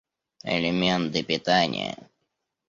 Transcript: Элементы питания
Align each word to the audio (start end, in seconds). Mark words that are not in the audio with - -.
Элементы 0.55 1.19
питания 1.21 1.93